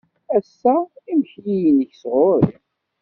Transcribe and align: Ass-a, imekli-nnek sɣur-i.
Ass-a, 0.35 0.75
imekli-nnek 1.11 1.91
sɣur-i. 2.01 2.55